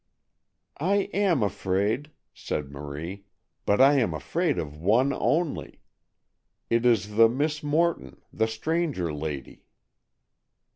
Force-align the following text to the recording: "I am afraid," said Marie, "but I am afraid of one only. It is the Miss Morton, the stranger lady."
"I 0.79 1.09
am 1.13 1.43
afraid," 1.43 2.09
said 2.33 2.71
Marie, 2.71 3.25
"but 3.67 3.79
I 3.79 3.99
am 3.99 4.15
afraid 4.15 4.57
of 4.57 4.75
one 4.75 5.13
only. 5.15 5.79
It 6.71 6.87
is 6.87 7.17
the 7.17 7.29
Miss 7.29 7.61
Morton, 7.61 8.19
the 8.33 8.47
stranger 8.47 9.13
lady." 9.13 9.61